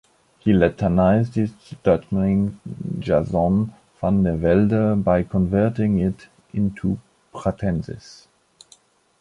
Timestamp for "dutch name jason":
1.83-3.71